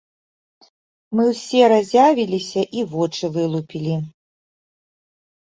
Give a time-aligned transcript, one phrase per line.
[1.19, 3.95] Мы ўсе разявіліся і вочы вылупілі.